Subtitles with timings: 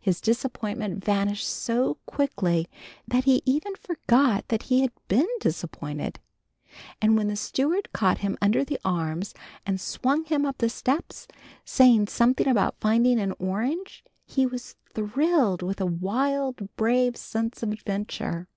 [0.00, 2.66] His disappointment vanished so quickly
[3.06, 6.18] that he even forgot that he had been disappointed,
[7.00, 9.32] and when the steward caught him under the arms
[9.64, 11.28] and swung him up the steps,
[11.64, 17.70] saying something about finding an orange, he was thrilled with a wild brave sense of
[17.70, 18.48] adventure.